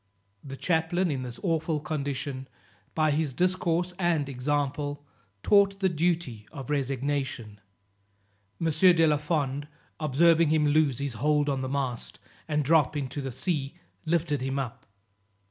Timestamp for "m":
8.59-8.71